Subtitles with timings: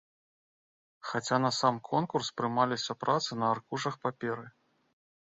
[1.09, 4.47] Хаця на сам конкурс прымаліся працы на аркушах паперы.